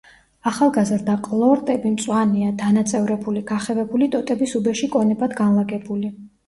ახალგაზრდა 0.51 1.17
ყლორტები 1.27 1.91
მწვანეა, 1.97 2.55
დანაწევრებული, 2.63 3.47
გახევებული 3.55 4.13
ტოტების 4.17 4.59
უბეში 4.63 4.95
კონებად 4.99 5.43
განლაგებული. 5.45 6.17